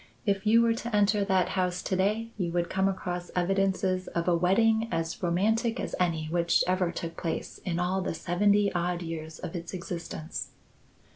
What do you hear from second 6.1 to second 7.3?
which ever took